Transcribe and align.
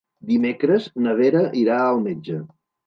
Dimecres 0.29 0.89
na 1.03 1.15
Vera 1.21 1.45
irà 1.65 1.81
al 1.93 2.05
metge. 2.11 2.45